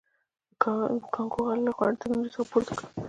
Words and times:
د 0.49 0.51
کانګو 0.63 0.99
خلکو 1.11 1.41
له 1.65 1.71
غوره 1.77 1.97
ټکنالوژۍ 2.01 2.29
څخه 2.33 2.41
ګټه 2.45 2.49
پورته 2.51 2.71
نه 2.77 2.77
کړه. 2.77 2.89